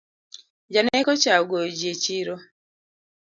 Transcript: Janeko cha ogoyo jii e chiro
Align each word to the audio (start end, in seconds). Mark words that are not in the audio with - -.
Janeko 0.73 1.11
cha 1.21 1.33
ogoyo 1.41 1.67
jii 1.79 1.89
e 1.93 1.95
chiro 2.03 2.35